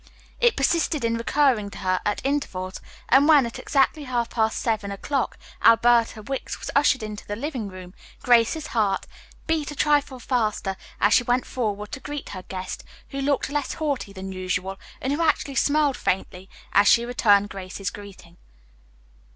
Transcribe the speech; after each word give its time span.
It 0.39 0.55
persisted 0.57 1.05
in 1.05 1.15
recurring 1.15 1.69
to 1.69 1.77
her 1.77 1.99
at 2.03 2.25
intervals, 2.25 2.81
and 3.09 3.27
when, 3.27 3.45
at 3.45 3.59
exactly 3.59 4.05
half 4.05 4.31
past 4.31 4.57
seven 4.57 4.89
o'clock, 4.91 5.37
Alberta 5.61 6.23
Wicks 6.23 6.57
was 6.57 6.71
ushered 6.75 7.03
into 7.03 7.23
the 7.27 7.35
living 7.35 7.67
room, 7.67 7.93
Grace's 8.23 8.65
heart 8.65 9.05
beat 9.45 9.69
a 9.69 9.75
trifle 9.75 10.19
faster 10.19 10.75
as 10.99 11.13
she 11.13 11.21
went 11.23 11.45
forward 11.45 11.91
to 11.91 11.99
greet 11.99 12.29
her 12.29 12.41
guest, 12.41 12.83
who 13.09 13.21
looked 13.21 13.51
less 13.51 13.73
haughty 13.75 14.11
than 14.11 14.31
usual, 14.31 14.79
and 14.99 15.13
who 15.13 15.21
actually 15.21 15.53
smiled 15.53 15.97
faintly 15.97 16.49
as 16.73 16.87
she 16.87 17.05
returned 17.05 17.51
Grace's 17.51 17.91
greeting. 17.91 18.37